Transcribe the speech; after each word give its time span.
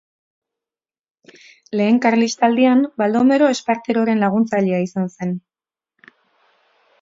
Lehen 1.79 1.99
Karlistaldian, 2.05 2.81
Baldomero 3.03 3.51
Esparteroren 3.57 4.25
laguntzailea 4.25 4.81
izan 4.87 5.07
zen. 5.13 5.37